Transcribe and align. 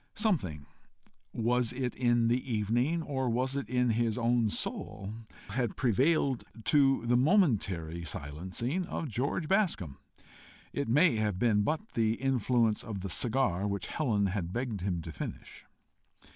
Something 0.15 0.65
was 1.31 1.71
it 1.71 1.93
in 1.95 2.27
the 2.27 2.51
evening, 2.51 3.03
or 3.03 3.29
was 3.29 3.55
it 3.55 3.69
in 3.69 3.91
his 3.91 4.17
own 4.17 4.49
soul? 4.49 5.13
had 5.49 5.75
prevailed 5.75 6.43
to 6.63 7.05
the 7.05 7.15
momentary 7.15 8.03
silencing 8.03 8.87
of 8.87 9.09
George 9.09 9.47
Bascombe: 9.47 9.97
it 10.73 10.87
may 10.87 11.17
have 11.17 11.37
been 11.37 11.61
but 11.61 11.89
the 11.89 12.13
influence 12.15 12.83
of 12.83 13.01
the 13.01 13.11
cigar 13.11 13.67
which 13.67 13.85
Helen 13.85 14.25
had 14.25 14.51
begged 14.51 14.81
him 14.81 15.03
to 15.03 15.11
finish. 15.11 15.67